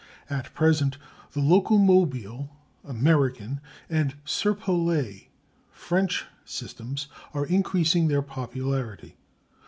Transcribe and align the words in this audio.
At 0.31 0.51
present 0.55 0.97
the 1.33 1.41
Locomobile 1.41 2.49
(American) 2.83 3.61
and 3.87 4.15
Serpollet 4.25 5.27
(French) 5.69 6.25
systems 6.43 7.05
are 7.35 7.45
increasing 7.45 8.07
their 8.07 8.23
popularity. 8.23 9.15